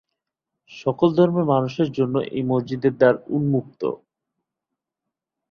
সকল 0.71 1.09
ধর্মের 1.17 1.45
মানুষের 1.53 1.89
জন্য 1.97 2.15
এই 2.31 2.43
মসজিদের 2.51 2.93
দ্বার 2.97 3.15
উন্মুক্ত। 3.29 3.81